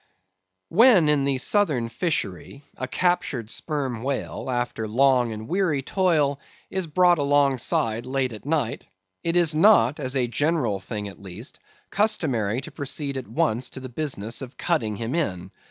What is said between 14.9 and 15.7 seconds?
him in.